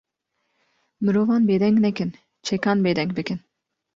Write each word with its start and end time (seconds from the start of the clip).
Mirovan 1.03 1.43
bêdeng 1.49 1.77
nekin, 1.85 2.11
çekan 2.45 2.77
bêdeng 2.85 3.11
bikin 3.15 3.39